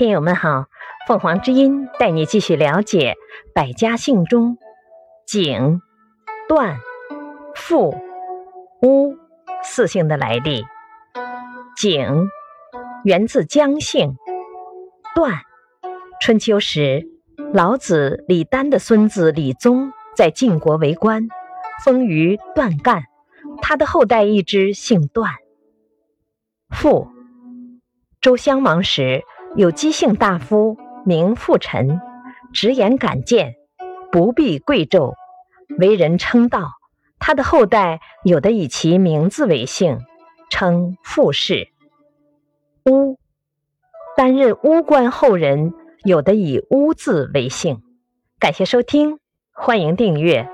[0.00, 0.64] 听友们好，
[1.06, 3.16] 凤凰之音带你继续了解
[3.54, 4.56] 百家姓中
[5.26, 5.82] 景、
[6.48, 6.78] 段、
[7.54, 7.94] 傅、
[8.80, 9.14] 乌
[9.62, 10.64] 四姓的来历。
[11.76, 12.30] 景
[13.04, 14.16] 源自姜姓，
[15.14, 15.34] 段
[16.18, 17.06] 春秋时
[17.52, 21.28] 老子李丹的孙子李宗在晋国为官，
[21.84, 23.02] 封于段干，
[23.60, 25.30] 他的后代一支姓段。
[26.70, 27.06] 傅
[28.22, 29.22] 周襄王时。
[29.56, 32.00] 有姬姓大夫名傅臣，
[32.52, 33.54] 直言敢谏，
[34.12, 35.14] 不避贵胄，
[35.78, 36.70] 为人称道。
[37.18, 39.98] 他的后代有的以其名字为姓，
[40.50, 41.68] 称傅氏。
[42.88, 43.18] 巫
[44.16, 47.82] 担任巫官后人，有的以巫字为姓。
[48.38, 49.18] 感谢收听，
[49.52, 50.48] 欢迎订阅。